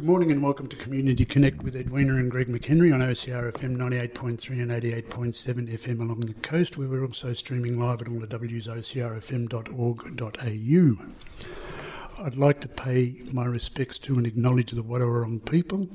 [0.00, 3.76] Good morning and welcome to Community Connect with Edwina and Greg McHenry on OCR FM
[3.76, 6.78] 98.3 and 88.7 FM along the coast.
[6.78, 9.44] We were also streaming live at all the W's ocrfm.org.au.
[12.24, 15.86] I'd like to pay my respects to and acknowledge the Wadawurrung people,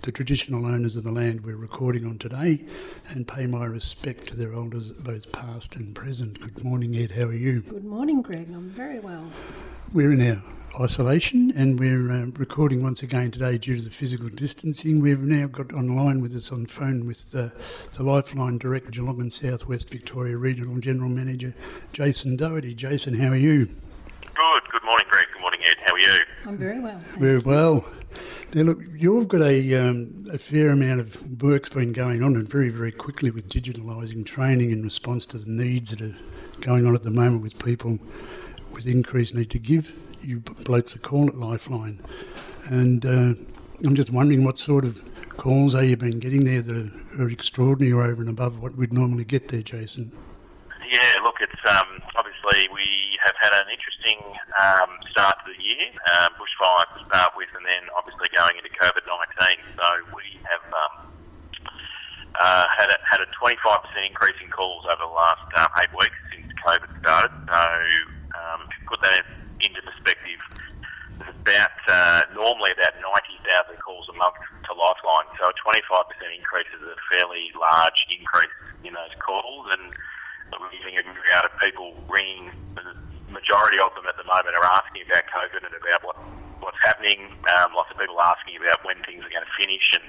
[0.00, 2.64] the traditional owners of the land we're recording on today,
[3.10, 6.40] and pay my respect to their elders, both past and present.
[6.40, 7.12] Good morning, Ed.
[7.12, 7.60] How are you?
[7.60, 8.48] Good morning, Greg.
[8.52, 9.30] I'm very well.
[9.94, 10.42] We're in our
[10.82, 15.02] isolation, and we're uh, recording once again today due to the physical distancing.
[15.02, 17.50] We've now got online with us on phone with uh,
[17.92, 21.54] the Lifeline Director, Geelong and South West Victoria Regional General Manager,
[21.92, 22.72] Jason Doherty.
[22.72, 23.66] Jason, how are you?
[23.66, 24.62] Good.
[24.70, 25.26] Good morning, Greg.
[25.30, 25.76] Good morning, Ed.
[25.84, 26.20] How are you?
[26.46, 26.98] I'm very well.
[27.18, 27.84] Very well.
[28.54, 32.48] Now, look, you've got a, um, a fair amount of work's been going on and
[32.48, 36.16] very, very quickly with digitalising training in response to the needs that are
[36.62, 37.98] going on at the moment with people
[38.72, 42.00] with increased need to give you blokes a call at Lifeline.
[42.70, 43.34] And uh,
[43.84, 45.02] I'm just wondering what sort of
[45.36, 48.92] calls are you been getting there that are extraordinary or over and above what we'd
[48.92, 50.12] normally get there, Jason?
[50.90, 52.84] Yeah, look, it's um, obviously we
[53.24, 54.20] have had an interesting
[54.60, 55.88] um, start to the year.
[56.14, 59.56] Um, bushfire to start with, and then obviously going into COVID 19.
[59.78, 60.94] So we have um,
[62.34, 63.62] uh, had, a, had a 25%
[64.06, 67.32] increase in calls over the last um, eight weeks since COVID started.
[67.48, 67.64] So
[68.92, 69.24] put that
[69.64, 70.40] into perspective,
[71.16, 74.36] there's about uh, normally about 90,000 calls a month
[74.68, 75.28] to Lifeline.
[75.40, 75.80] So a 25%
[76.36, 78.52] increase is a fairly large increase
[78.84, 79.96] in those calls, and
[80.60, 82.52] we're getting a myriad of people ringing.
[82.76, 82.84] The
[83.32, 86.20] majority of them at the moment are asking about COVID and about what
[86.60, 87.32] what's happening.
[87.58, 90.06] Um, lots of people asking about when things are going to finish and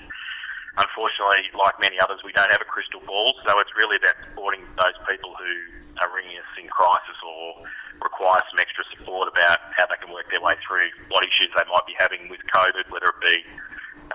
[0.77, 3.33] unfortunately, like many others, we don't have a crystal ball.
[3.45, 5.53] So it's really about supporting those people who
[6.01, 7.61] are ringing us in crisis or
[8.01, 8.59] require some
[9.03, 12.31] support about how they can work their way through what issues they might be having
[12.31, 13.43] with COVID, whether it be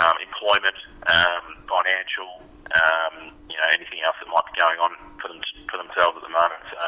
[0.01, 0.81] um, employment,
[1.13, 2.41] um, financial,
[2.73, 6.25] um, you know, anything else that might be going on for them for themselves at
[6.25, 6.65] the moment.
[6.73, 6.81] So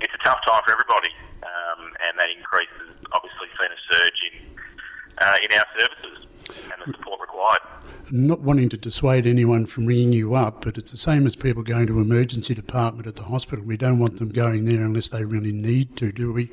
[0.00, 1.12] it's a tough time for everybody,
[1.44, 4.34] um, and that increase has obviously seen a surge in
[5.20, 6.24] uh, in our services
[6.72, 7.15] and the support
[8.12, 11.62] not wanting to dissuade anyone from ringing you up, but it's the same as people
[11.62, 13.64] going to emergency department at the hospital.
[13.64, 16.50] We don't want them going there unless they really need to, do we?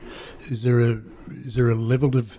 [0.49, 1.01] Is there a
[1.45, 2.35] is there a level of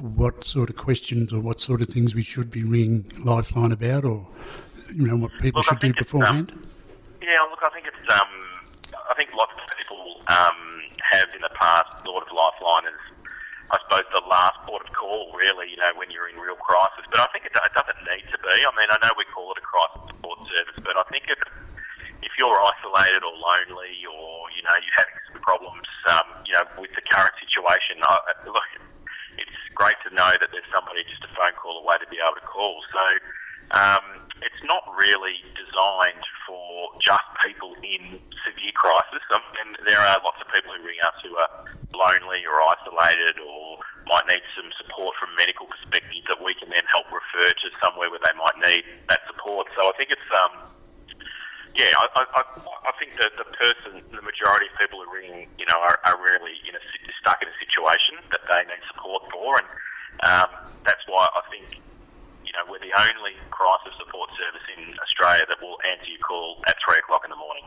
[0.00, 4.04] what sort of questions or what sort of things we should be ringing Lifeline about,
[4.04, 4.26] or
[4.94, 6.50] you know what people look, should do beforehand?
[6.52, 6.66] Um,
[7.22, 8.28] yeah, look, I think it's um,
[9.10, 13.17] I think lots of people um, have in the past thought of Lifeline as
[13.68, 17.04] I suppose, the last port of call, really, you know, when you're in real crisis.
[17.12, 18.56] But I think it, it doesn't need to be.
[18.64, 21.40] I mean, I know we call it a crisis support service, but I think if,
[22.24, 26.64] if you're isolated or lonely or, you know, you're having some problems, um, you know,
[26.80, 28.16] with the current situation, I,
[28.48, 28.68] look,
[29.36, 32.40] it's great to know that there's somebody just a phone call away to be able
[32.40, 32.80] to call.
[32.88, 33.02] So
[33.72, 34.04] um,
[34.42, 39.22] it's not really designed for just people in severe crisis.
[39.34, 41.52] Um, and there are lots of people who ring us who are
[41.92, 46.72] lonely or isolated or might need some support from a medical perspective that we can
[46.72, 49.68] then help refer to somewhere where they might need that support.
[49.76, 50.72] So I think it's, um,
[51.76, 52.42] yeah, I, I,
[52.88, 56.16] I think that the person, the majority of people who ring, you know, are, are
[56.16, 56.82] really in a,
[57.20, 59.60] stuck in a situation that they need support for.
[59.60, 59.68] And
[60.24, 60.50] um,
[60.88, 61.84] that's why I think
[62.58, 66.76] know, we're the only crisis support service in Australia that will answer your call at
[66.82, 67.64] three o'clock in the morning.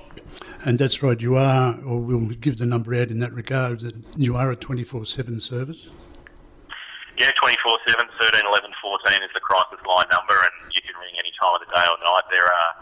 [0.65, 3.95] And that's right, you are, or we'll give the number out in that regard, that
[4.17, 5.89] you are a 24 7 service?
[7.17, 11.15] Yeah, 24 7, 13 11 14 is the crisis line number, and you can ring
[11.19, 12.25] any time of the day or night.
[12.31, 12.73] There are,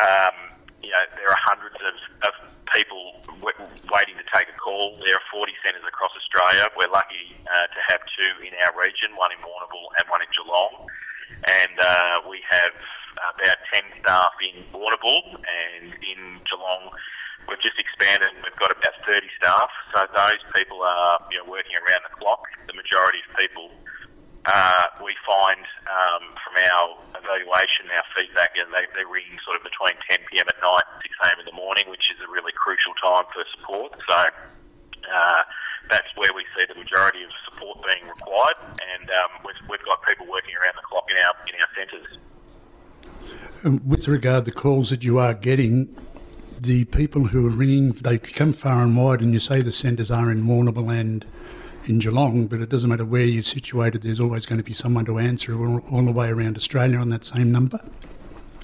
[0.00, 0.36] um,
[0.82, 1.94] you know, there are hundreds of,
[2.26, 2.32] of
[2.74, 4.96] people w- waiting to take a call.
[5.06, 6.66] There are 40 centres across Australia.
[6.74, 10.30] We're lucky uh, to have two in our region, one in Warrnambool and one in
[10.34, 10.88] Geelong
[11.46, 12.74] and uh, we have
[13.36, 16.90] about 10 staff in Warrnambool and in Geelong.
[17.48, 19.70] We've just expanded and we've got about 30 staff.
[19.94, 22.44] So those people are you know, working around the clock.
[22.68, 23.70] The majority of people
[24.46, 29.62] uh, we find um, from our evaluation, our feedback, and they, they ring sort of
[29.64, 30.48] between 10 p.m.
[30.48, 31.38] at night and 6 a.m.
[31.44, 33.92] in the morning, which is a really crucial time for support.
[34.08, 35.42] So uh,
[35.88, 38.56] that's where we see the majority of support being required,
[38.94, 42.18] and um, we've, we've got people working around the clock in our in our centres.
[43.64, 45.94] Um, with regard to the calls that you are getting,
[46.58, 50.10] the people who are ringing, they come far and wide, and you say the centres
[50.10, 51.24] are in Warrnambool and
[51.86, 55.04] in Geelong, but it doesn't matter where you're situated, there's always going to be someone
[55.06, 57.80] to answer all, all the way around Australia on that same number?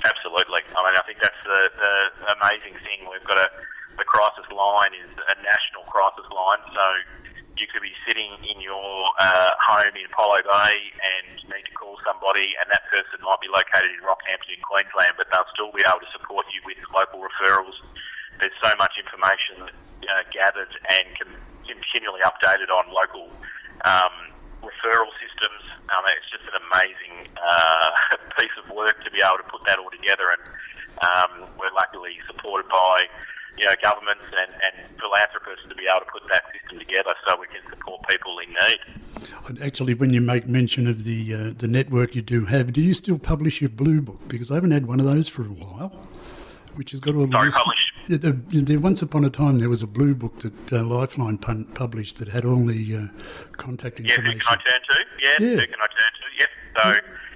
[0.05, 0.61] Absolutely.
[0.77, 3.09] I mean, I think that's the, the amazing thing.
[3.11, 3.51] We've got a,
[3.99, 6.85] the crisis line is a national crisis line, so
[7.57, 8.85] you could be sitting in your
[9.17, 13.49] uh, home in Apollo Bay and need to call somebody, and that person might be
[13.49, 17.25] located in Rockhampton in Queensland, but they'll still be able to support you with local
[17.25, 17.73] referrals.
[18.45, 21.09] There's so much information uh, gathered and
[21.65, 23.33] continually updated on local
[23.89, 25.65] um, referral systems.
[25.97, 27.89] Um, it's just an amazing uh,
[28.37, 30.45] piece of work to be able to put that all together, and
[31.01, 33.09] um, we're luckily supported by
[33.59, 37.39] you know, governments and, and philanthropists to be able to put that system together so
[37.41, 39.63] we can support people in need.
[39.63, 42.95] Actually, when you make mention of the uh, the network you do have, do you
[42.95, 44.21] still publish your blue book?
[44.29, 46.07] Because I haven't had one of those for a while.
[46.75, 47.59] Which has got all the list.
[48.67, 52.19] There, once upon a time, there was a blue book that uh, Lifeline pun- published
[52.19, 53.23] that had all the uh,
[53.53, 54.41] contact Yeah, information.
[54.41, 55.05] who can I turn to?
[55.19, 55.61] Yeah, Yeah.
[55.61, 56.27] who can I turn to?
[56.39, 56.49] Yep.
[56.77, 56.85] So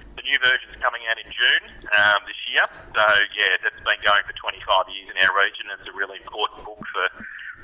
[0.31, 2.63] new version's coming out in June um, this year.
[2.95, 3.03] So
[3.35, 5.67] yeah, that's been going for 25 years in our region.
[5.75, 7.05] It's a really important book for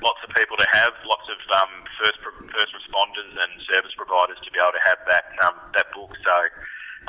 [0.04, 2.20] lots of people to have, lots of um, first
[2.52, 6.12] first responders and service providers to be able to have that um, that book.
[6.20, 6.36] So.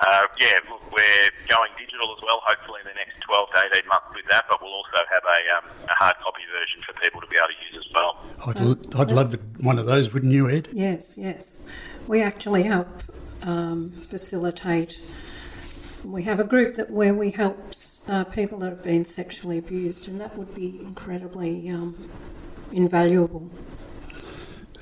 [0.07, 3.87] Uh, yeah, look, we're going digital as well, hopefully in the next 12 to 18
[3.89, 7.19] months with that, but we'll also have a, um, a hard copy version for people
[7.19, 8.15] to be able to use as well.
[8.47, 8.63] I'd, So-
[8.95, 10.69] l- I'd love it- one of those, wouldn't you, Ed?
[10.71, 11.67] Yes, yes.
[12.07, 12.87] We actually help
[13.43, 15.01] um, facilitate.
[16.03, 17.57] We have a group that where we help
[18.07, 21.95] uh, people that have been sexually abused, and that would be incredibly um,
[22.71, 23.49] invaluable,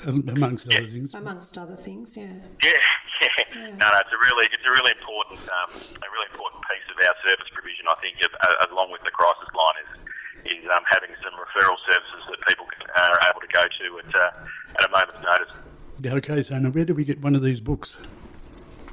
[0.06, 1.14] Um, Amongst other things.
[1.16, 2.16] amongst other things.
[2.16, 2.38] Yeah.
[2.64, 2.72] Yeah,
[3.22, 3.70] yeah.
[3.82, 6.98] No, no, it's a really, it's a really important, um, a really important piece of
[7.02, 7.86] our service provision.
[7.90, 9.90] I think, of, uh, along with the crisis line, is
[10.54, 14.16] is um, having some referral services that people can, are able to go to at
[14.16, 15.54] uh, at a moment's notice.
[16.00, 17.98] Yeah, okay, so now where do we get one of these books?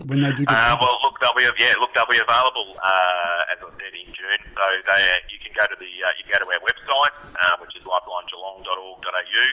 [0.07, 1.03] When they do get Uh, well, published?
[1.04, 4.43] look, they'll be yeah, look, they'll be available uh, as I said in June.
[4.53, 5.01] So they,
[5.33, 7.83] you can go to the uh, you can go to our website, uh, which is
[7.89, 9.45] lifelinegeelong.org.au,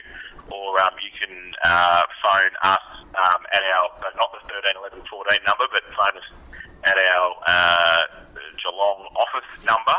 [0.52, 1.32] or um, you can
[1.64, 2.84] uh, phone us
[3.16, 3.88] um, at our
[4.20, 6.28] not the 13 11 14 number, but phone us
[6.84, 8.04] at our uh,
[8.60, 9.96] Geelong office number.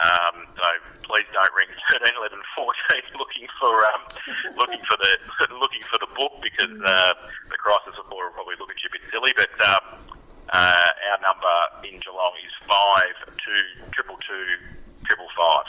[0.00, 0.66] Um, so
[1.04, 1.68] please don't ring
[2.00, 4.02] 13 11 14 looking for um,
[4.56, 5.12] looking for the
[5.60, 7.12] looking for the book because uh,
[7.52, 9.32] the crisis support will probably look at you a bit silly.
[9.36, 10.00] But um,
[10.50, 11.56] uh, our number
[11.86, 13.62] in Geelong is five two
[13.92, 14.46] triple two
[15.06, 15.66] triple five.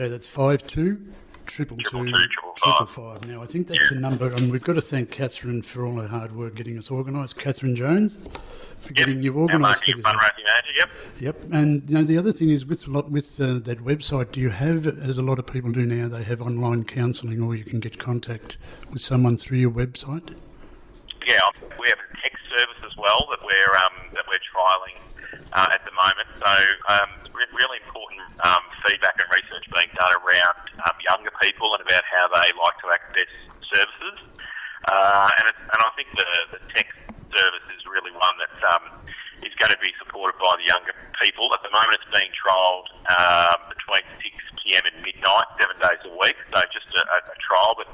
[0.00, 0.98] Okay, that's five two
[1.44, 3.28] triple two Triple two, triple five.
[3.28, 6.08] Now I think that's the number, and we've got to thank Catherine for all her
[6.08, 7.38] hard work getting us organised.
[7.38, 8.18] Catherine Jones
[8.80, 10.02] for getting you organised for this.
[10.02, 10.72] fundraising manager.
[10.78, 10.90] Yep.
[11.18, 14.40] Yep, and you know, the other thing is with lot with uh, that website, do
[14.40, 17.64] you have, as a lot of people do now, they have online counselling, or you
[17.64, 18.56] can get contact
[18.88, 20.34] with someone through your website.
[21.26, 21.40] Yeah,
[21.78, 24.96] we have a text service as well that we're um, that we're trialling
[25.52, 26.28] uh, at the moment.
[26.40, 29.30] So um, re- really important um, feedback and
[30.00, 30.56] done around
[30.88, 33.28] um, younger people and about how they like to access
[33.68, 34.16] services.
[34.88, 36.96] Uh, and, and I think the, the text
[37.36, 38.84] service is really one that um,
[39.44, 41.52] is going to be supported by the younger people.
[41.52, 44.24] At the moment, it's being trialled um, between 6
[44.64, 44.84] p.m.
[44.88, 46.36] and midnight, seven days a week.
[46.48, 47.88] So just a, a, trial, but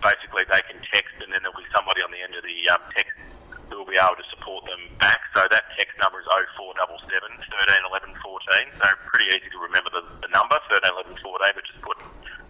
[0.00, 2.82] basically they can text and then there'll be somebody on the end of the um,
[2.96, 3.12] text
[3.70, 5.22] who will be able to support them back.
[5.32, 6.28] So that text number is
[6.58, 8.82] 0477 13 11 14.
[8.82, 10.19] So pretty easy to remember the, the number, 13
[11.40, 11.98] 11 14, just put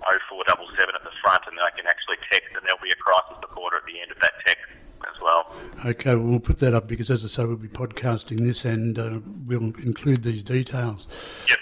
[0.02, 3.78] 0477 at the front and they can actually text and there'll be a crisis supporter
[3.78, 4.66] at the end of that text
[5.06, 5.54] as well.
[5.86, 8.98] Okay, well, we'll put that up because, as I say, we'll be podcasting this and
[8.98, 11.06] uh, we'll include these details.
[11.48, 11.58] Yep.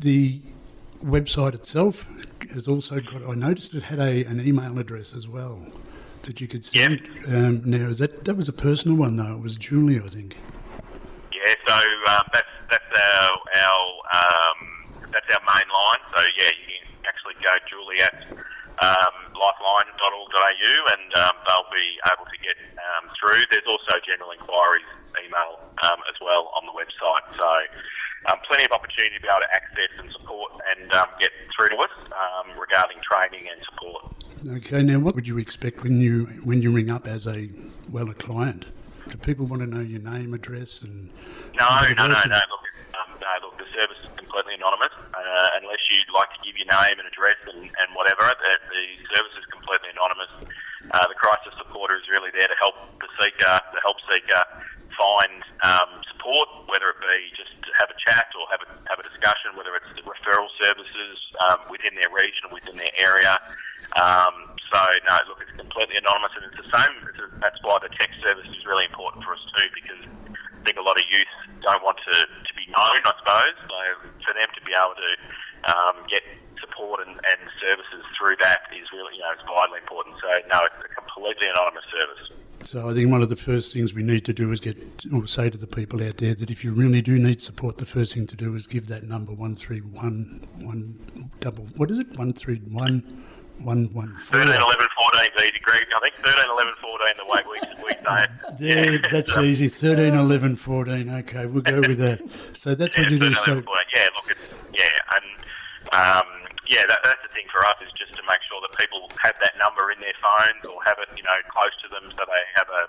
[0.00, 0.40] The
[1.04, 2.08] website itself
[2.52, 5.64] has also got, I noticed it had a, an email address as well
[6.22, 7.00] that you could send.
[7.28, 9.36] Um, now, that, that was a personal one, though.
[9.36, 10.36] It was Julie, I think.
[11.32, 11.74] Yeah, so
[12.12, 13.80] um, that's that's our our
[14.12, 14.58] um,
[15.08, 16.02] that's our main line.
[16.14, 18.28] So yeah, you can actually go Julie at
[18.84, 19.32] um,
[20.30, 23.42] lifeline.org.au and um, they'll be able to get um, through.
[23.50, 24.86] There's also general inquiries
[25.18, 27.26] email um, as well on the website.
[27.36, 27.50] So
[28.30, 31.70] um, plenty of opportunity to be able to access and support and um, get through
[31.70, 34.04] to us um, regarding training and support.
[34.56, 37.50] Okay, now what would you expect when you when you ring up as a
[37.92, 38.66] well a client?
[39.08, 41.10] Do people want to know your name, address, and
[41.58, 42.14] No, no, no, no.
[42.14, 43.58] Look, um, no, look.
[43.58, 47.40] The service is completely anonymous, uh, unless you'd like to give your name and address
[47.48, 48.28] and, and whatever.
[48.28, 50.28] The, the service is completely anonymous.
[50.92, 54.44] Uh, the crisis supporter is really there to help the seeker, the help seeker,
[55.00, 59.00] find um, support, whether it be just to have a chat or have a have
[59.00, 61.16] a discussion, whether it's referral services
[61.48, 63.40] um, within their region, or within their area.
[63.96, 66.92] Um, so no, look, it's completely anonymous, and it's the same.
[67.08, 70.62] It's a, that's why the text service is really important for us too, because I
[70.68, 71.32] think a lot of youth
[71.64, 73.56] don't want to, to be known, I suppose.
[73.64, 73.78] So
[74.28, 75.12] for them to be able to
[75.72, 76.22] um, get
[76.60, 80.20] support and, and services through that is really, you know, it's vitally important.
[80.20, 82.46] So no, it's a complete completely anonymous service.
[82.62, 84.76] So I think one of the first things we need to do is get
[85.14, 87.86] or say to the people out there that if you really do need support, the
[87.86, 90.98] first thing to do is give that number one three one one
[91.38, 91.68] double.
[91.76, 92.18] What is it?
[92.18, 93.24] One three one
[93.62, 94.40] one one four.
[94.40, 95.80] 13, 11, 14 B degree.
[95.94, 99.02] I think 13, 11, 14 the way we, we say it.
[99.02, 99.68] Yeah, that's easy.
[99.68, 101.10] 13, 11, 14.
[101.10, 102.20] Okay, we'll go with that.
[102.54, 103.34] So that's yeah, what you do.
[103.34, 103.62] So,
[103.94, 106.39] yeah, look, it's, yeah, and um,
[106.70, 109.34] yeah, that, that's the thing for us is just to make sure that people have
[109.42, 112.44] that number in their phones or have it, you know, close to them, so they
[112.54, 112.82] have a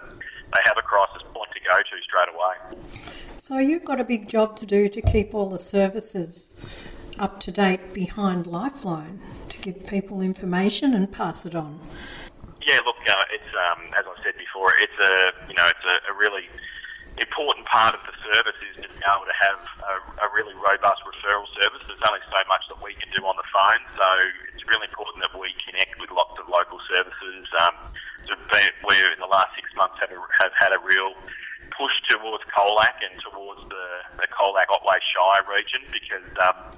[0.53, 2.55] they have a crisis point to go to straight away.
[3.37, 6.63] So you've got a big job to do to keep all the services
[7.17, 9.19] up to date behind Lifeline
[9.49, 11.79] to give people information and pass it on.
[12.61, 16.13] Yeah, look, uh, it's um, as I said before, it's a you know it's a,
[16.13, 16.45] a really
[17.19, 21.03] important part of the service is to be able to have a, a, really robust
[21.03, 21.83] referral service.
[21.83, 24.07] There's only so much that we can do on the phone, so
[24.55, 27.43] it's really important that we connect with lots of local services.
[27.59, 27.75] Um,
[28.23, 28.37] so
[28.87, 31.11] we in the last six months have, a, have had a real
[31.75, 33.85] push towards Colac and towards the,
[34.23, 36.77] the Colac Otway Shire region because um,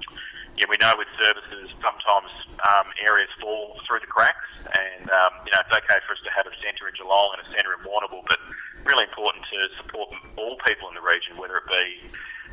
[0.58, 2.30] yeah, we know with services sometimes
[2.62, 6.30] um, areas fall through the cracks, and um, you know it's okay for us to
[6.30, 8.38] have a centre in Geelong and a centre in Warrnambool, but
[8.86, 11.86] really important to support all people in the region, whether it be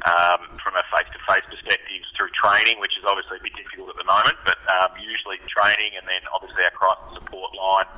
[0.08, 4.08] um, from a face-to-face perspective through training, which is obviously a bit difficult at the
[4.08, 7.90] moment, but um, usually training, and then obviously our crisis support line,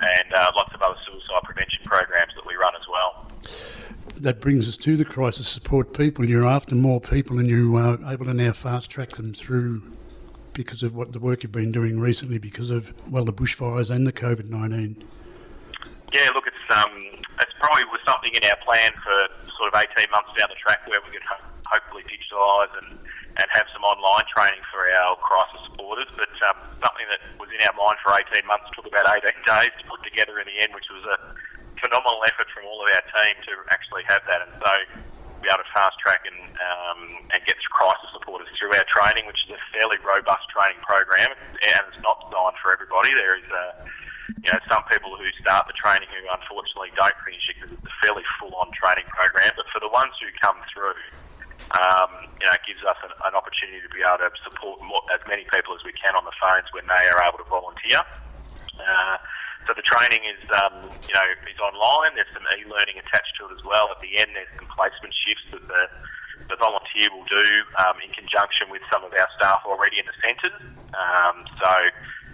[0.00, 3.30] and uh, lots of other suicide prevention programs that we run as well
[4.16, 6.24] that brings us to the crisis support people.
[6.24, 9.82] You're after more people, and you are able to now fast track them through
[10.52, 14.06] because of what the work you've been doing recently, because of well the bushfires and
[14.06, 15.04] the COVID nineteen.
[16.12, 17.03] Yeah, look, it's um, it's
[17.64, 19.16] probably was something in our plan for
[19.56, 23.00] sort of eighteen months down the track where we could ho- hopefully digitalise and
[23.40, 26.06] and have some online training for our crisis supporters.
[26.12, 29.74] But um, something that was in our mind for 18 months took about 18 days
[29.74, 31.18] to put together in the end, which was a
[31.82, 34.72] phenomenal effort from all of our team to actually have that, and so
[35.42, 37.00] be able to fast track and um,
[37.34, 41.80] and get crisis supporters through our training, which is a fairly robust training program, and
[41.90, 43.10] it's not designed for everybody.
[43.12, 43.66] There is a
[44.28, 47.84] you know, some people who start the training who unfortunately don't finish it because it's
[47.84, 49.52] a fairly full-on training program.
[49.56, 50.96] But for the ones who come through,
[51.72, 55.00] um, you know, it gives us an, an, opportunity to be able to support more,
[55.12, 58.00] as many people as we can on the phones when they are able to volunteer.
[58.76, 59.16] Uh,
[59.64, 62.12] so the training is, um, you know, is online.
[62.14, 63.88] There's some e-learning attached to it as well.
[63.88, 65.82] At the end, there's some placement shifts that the,
[66.52, 67.46] the volunteer will do
[67.80, 70.56] um, in conjunction with some of our staff already in the centres.
[70.92, 71.72] Um, so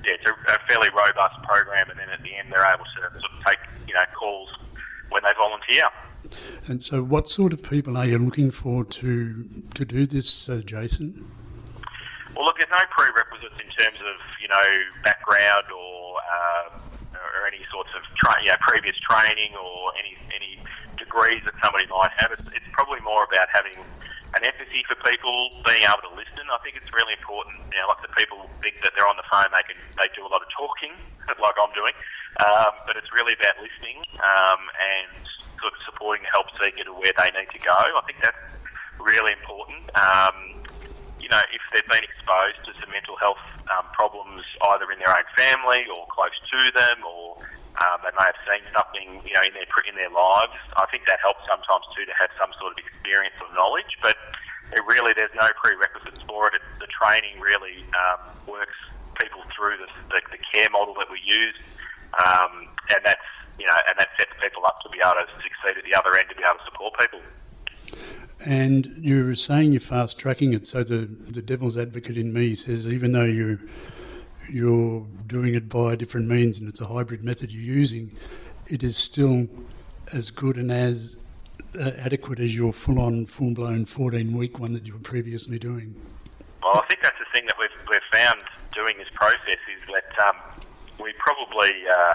[0.04, 3.20] yeah, it's a, a, fairly robust program, and then at the end, they're able to
[3.20, 4.48] sort of take you know calls
[5.10, 5.84] when they volunteer.
[6.66, 10.62] And so, what sort of people are you looking for to to do this, uh,
[10.64, 11.26] Jason?
[12.36, 14.68] Well, look, there's no prerequisites in terms of you know
[15.02, 16.78] background or uh,
[17.14, 20.62] or any sorts of tra- you know, previous training or any any
[20.96, 22.32] degrees that somebody might have.
[22.32, 23.76] It's, it's probably more about having
[24.34, 26.46] an empathy for people, being able to listen.
[26.50, 27.58] I think it's really important.
[27.74, 30.22] You know, lots of people think that they're on the phone, they can they do
[30.22, 30.94] a lot of talking,
[31.44, 31.94] like I'm doing,
[32.42, 35.18] um, but it's really about listening um, and
[35.58, 37.74] sort of supporting the help seeker to where they need to go.
[37.74, 38.38] I think that's
[39.02, 39.82] really important.
[39.98, 40.62] Um,
[41.18, 45.12] you know, if they've been exposed to some mental health um, problems either in their
[45.12, 47.44] own family or close to them, or
[47.78, 50.58] um, they may have seen something, you know, in their in their lives.
[50.74, 53.94] I think that helps sometimes too to have some sort of experience or knowledge.
[54.02, 54.18] But
[54.74, 56.58] it really, there's no prerequisites for it.
[56.58, 58.76] it the training really um, works
[59.18, 61.54] people through the, the, the, care model that we use,
[62.18, 65.76] um, and that's you know, and that sets people up to be able to succeed
[65.76, 67.20] at the other end to be able to support people.
[68.46, 72.54] And you were saying you're fast tracking it, so the, the devil's advocate in me
[72.54, 73.58] says even though you
[74.52, 78.10] you're doing it by different means and it's a hybrid method you're using,
[78.66, 79.46] it is still
[80.12, 81.16] as good and as
[81.78, 85.94] uh, adequate as your full-on, full-blown 14-week one that you were previously doing.
[86.62, 88.42] Well, I think that's the thing that we've, we've found
[88.74, 90.36] doing this process is that um,
[91.00, 92.14] we probably, uh,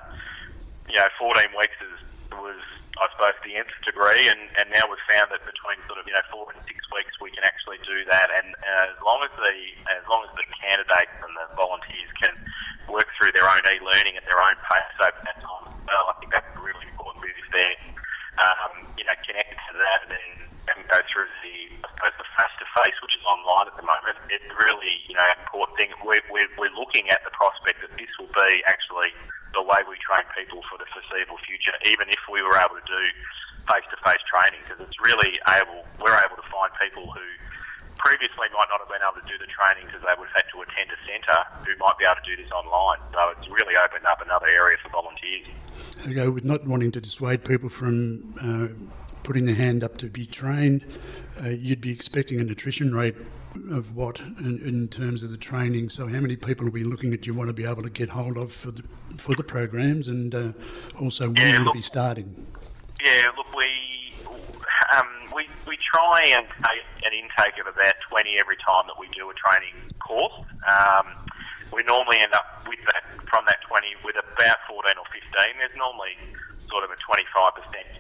[0.89, 2.59] you know, 14 weeks is, was
[2.95, 6.15] I suppose, the nth degree, and, and now we've found that between sort of you
[6.15, 9.33] know four and six weeks we can actually do that, and uh, as long as
[9.35, 9.55] the
[9.91, 12.31] as long as the candidates and the volunteers can
[12.87, 16.13] work through their own e-learning at their own pace over that time as well, I
[16.23, 17.35] think that's really important bit.
[17.35, 17.79] If they're
[18.39, 20.44] um, you know connected to that and,
[20.89, 24.93] go through the I suppose the face-to-face, which is online at the moment, it's really
[25.07, 25.89] you know important thing.
[26.03, 29.13] We're, we're, we're looking at the prospect that this will be actually
[29.55, 32.87] the way we train people for the foreseeable future, even if we were able to
[32.87, 33.03] do
[33.71, 37.25] face-to-face training, because it's really able, we're able to find people who
[37.97, 40.47] previously might not have been able to do the training because they would have had
[40.51, 42.99] to attend a centre who might be able to do this online.
[43.15, 45.47] So it's really opened up another area for volunteers.
[46.03, 48.75] Okay, with not wanting to dissuade people from uh,
[49.25, 50.85] putting their hand up to be trained,
[51.43, 53.15] uh, you'd be expecting an attrition rate
[53.71, 55.89] of what in, in, terms of the training?
[55.89, 57.25] So, how many people are we looking at?
[57.25, 58.83] You want to be able to get hold of for the
[59.17, 60.53] for the programs, and uh,
[61.01, 62.47] also when yeah, will be starting?
[63.03, 64.13] Yeah, look, we
[64.95, 69.07] um, we we try and take an intake of about twenty every time that we
[69.09, 70.45] do a training course.
[70.67, 71.07] Um,
[71.73, 75.57] we normally end up with that from that twenty with about fourteen or fifteen.
[75.57, 76.15] There's normally
[76.69, 77.54] sort of a 25%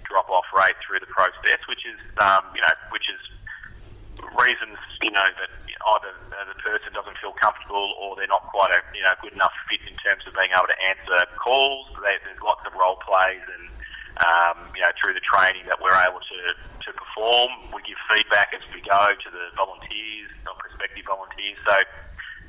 [0.07, 3.21] drop off rate through the process, which is, um, you know, which is
[4.39, 8.79] reasons, you know, that either the person doesn't feel comfortable or they're not quite a,
[8.95, 11.91] you know, good enough fit in terms of being able to answer calls.
[11.99, 13.65] There's lots of role plays and,
[14.23, 17.51] um, you know, through the training that we're able to, to perform.
[17.75, 20.31] We give feedback as we go to the volunteers,
[20.75, 21.59] prospective volunteers.
[21.67, 21.75] So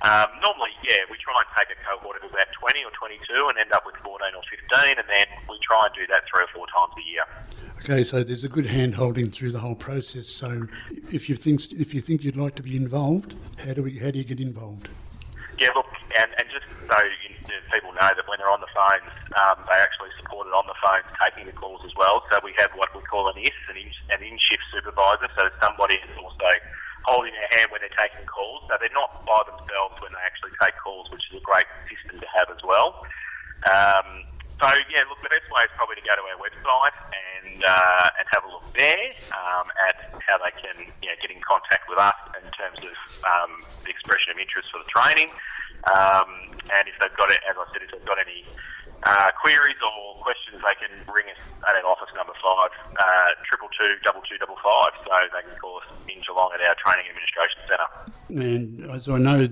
[0.02, 3.56] um, normally, yeah, we try and take a cohort of about 20 or 22 and
[3.58, 6.50] end up with 14 or 15, and then we try and do that three or
[6.52, 7.24] four times a year.
[7.80, 10.28] Okay, so there's a good hand holding through the whole process.
[10.28, 10.68] So,
[11.12, 14.10] if you think if you think you'd like to be involved, how do we how
[14.10, 14.90] do you get involved?
[15.58, 15.86] Yeah, look,
[16.18, 17.32] and, and just so you,
[17.72, 19.08] people know that when they're on the phones,
[19.40, 22.22] um, they actually support it on the phones, taking the calls as well.
[22.30, 25.28] So we have what we call an IS, an in, an in-shift supervisor.
[25.38, 26.50] So somebody is also
[27.06, 28.66] holding their hand when they're taking calls.
[28.66, 32.18] So they're not by themselves when they actually take calls, which is a great system
[32.18, 33.06] to have as well.
[33.70, 34.26] Um,
[34.58, 38.18] so yeah, look, the best way is probably to go to our website and uh,
[38.18, 41.86] and have a look there um, at how they can you know, get in contact
[41.86, 42.96] with us in terms of
[43.28, 45.28] um, the expression of interest for the training.
[45.86, 48.48] Um, and if they've got it, as I said, if they've got any
[49.04, 53.68] uh, queries or questions, they can ring us at our office number five, uh, triple
[53.78, 54.92] two double two double five.
[55.04, 57.90] So they can call us in Geelong at our training administration centre.
[58.28, 59.46] And as I know,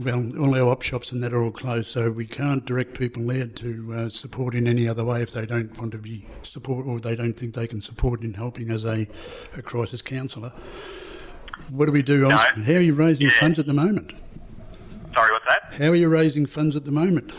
[0.00, 3.26] well, all our op shops and that are all closed, so we can't direct people
[3.26, 6.86] there to uh, support in any other way if they don't want to be support
[6.86, 9.06] or they don't think they can support in helping as a,
[9.56, 10.52] a crisis counsellor.
[11.70, 12.28] What do we do?
[12.28, 12.36] No.
[12.36, 13.40] How are you raising yeah.
[13.40, 14.12] funds at the moment?
[15.14, 15.74] Sorry, what's that?
[15.74, 17.32] How are you raising funds at the moment?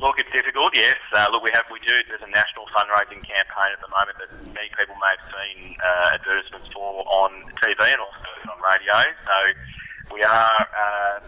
[0.00, 0.76] Look, it's difficult.
[0.76, 1.00] Yes.
[1.08, 1.96] Uh, look, we have we do.
[2.08, 6.16] There's a national fundraising campaign at the moment that many people may have seen uh,
[6.20, 7.32] advertisements for on
[7.64, 8.96] TV and also on radio.
[9.24, 9.36] So
[10.12, 10.56] we are.
[10.68, 11.20] Uh,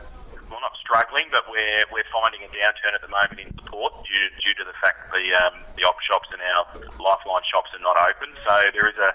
[0.49, 4.29] well, not struggling, but we're we're finding a downturn at the moment in support due
[4.41, 6.65] due to the fact the um, the op shops and our
[6.97, 8.33] lifeline shops are not open.
[8.49, 9.13] So there is a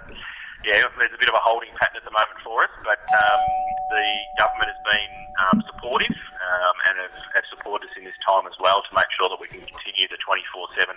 [0.63, 3.41] yeah, there's a bit of a holding pattern at the moment for us, but um,
[3.91, 4.07] the
[4.39, 5.11] government has been
[5.43, 9.09] um, supportive um, and have, have, supported us in this time as well to make
[9.19, 10.95] sure that we can continue the 24/7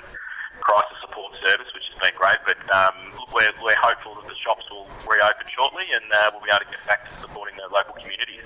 [0.61, 2.39] crisis support service, which has been great.
[2.47, 2.95] But um,
[3.35, 6.71] we're, we're hopeful that the shops will reopen shortly and uh, we'll be able to
[6.71, 8.45] get back to supporting the local communities.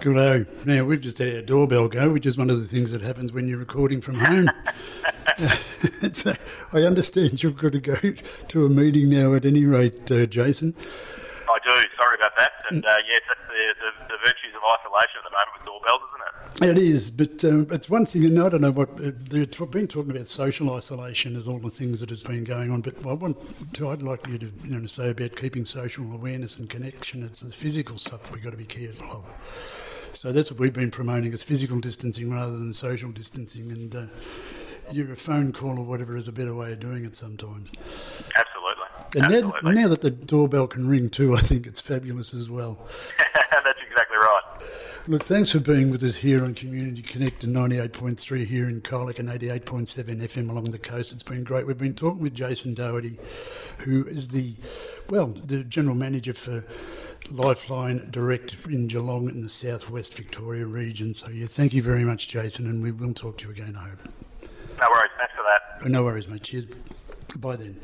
[0.00, 0.46] Good.
[0.66, 3.32] Now we've just had our doorbell go, which is one of the things that happens
[3.32, 4.48] when you're recording from home.
[6.72, 7.94] I understand you've got to go
[8.48, 10.74] to a meeting now at any rate, uh, Jason.
[11.48, 11.88] I do.
[11.96, 12.52] Sorry about that.
[12.70, 16.02] And uh, yes, that's the, the, the, virtues of isolation at the moment with doorbells,
[16.10, 16.78] isn't it?
[16.78, 19.86] It is, but um, it's one thing, and I don't know what uh, they've been
[19.86, 22.80] talking about social isolation as all the things that has been going on.
[22.80, 23.38] But I want
[23.74, 27.22] to, I'd like you to you know say about keeping social awareness and connection.
[27.22, 30.10] It's the physical stuff we've got to be careful of.
[30.12, 33.70] So that's what we've been promoting as physical distancing rather than social distancing.
[33.70, 34.06] And uh,
[34.92, 37.70] your phone call or whatever is a better way of doing it sometimes.
[38.36, 38.84] Absolutely.
[39.14, 39.60] And Absolutely.
[39.62, 42.86] Now, now that the doorbell can ring too, I think it's fabulous as well.
[43.50, 44.42] That's exactly right.
[45.08, 49.18] Look, thanks for being with us here on Community Connect and 98.3 here in Colac
[49.18, 51.12] and 88.7 FM along the coast.
[51.12, 51.66] It's been great.
[51.66, 53.18] We've been talking with Jason Doherty,
[53.78, 54.54] who is the,
[55.08, 56.64] well, the General Manager for
[57.30, 61.14] Lifeline Direct in Geelong in the southwest Victoria region.
[61.14, 63.90] So, yeah, thank you very much, Jason, and we will talk to you again, I
[63.90, 64.25] hope.
[65.84, 66.28] No worries.
[66.28, 66.42] Mate.
[66.42, 66.66] Cheers.
[67.32, 67.80] Goodbye then.